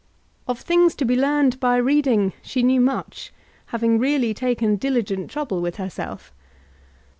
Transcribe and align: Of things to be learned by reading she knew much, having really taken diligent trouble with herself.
Of 0.47 0.59
things 0.61 0.95
to 0.95 1.05
be 1.05 1.15
learned 1.15 1.59
by 1.59 1.77
reading 1.77 2.33
she 2.41 2.63
knew 2.63 2.81
much, 2.81 3.31
having 3.67 3.99
really 3.99 4.33
taken 4.33 4.77
diligent 4.77 5.29
trouble 5.29 5.61
with 5.61 5.75
herself. 5.75 6.33